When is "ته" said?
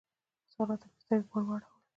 0.81-0.85